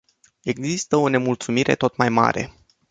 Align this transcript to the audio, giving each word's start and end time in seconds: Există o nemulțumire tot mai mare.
Există 0.41 0.95
o 0.95 1.07
nemulțumire 1.07 1.75
tot 1.75 1.95
mai 1.97 2.09
mare. 2.09 2.53